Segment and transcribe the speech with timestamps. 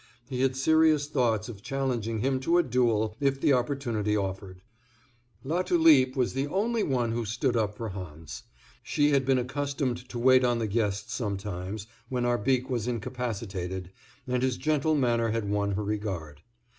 [0.27, 4.63] He had serious thoughts of challenging him to a duel, if the opportunity offered.
[5.45, 8.41] Latulipe was the only one who stood up for Hans.
[8.81, 13.91] She had been accustomed to wait on the guests sometimes, when Arbique was incapacitated,
[14.25, 16.41] and his gentle manner had won her regard.